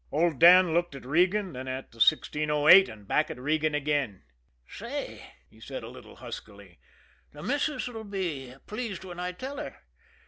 [0.11, 4.23] Old Dan looked at Regan, then at the 1608, and back at Regan again.
[4.67, 6.79] "Say," he said a little huskily,
[7.33, 9.77] "the missus 'll be pleased when I tell her.